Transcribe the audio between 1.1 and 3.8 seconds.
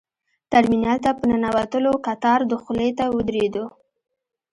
په ننوتلو کتار دخولي ته ودرېدو.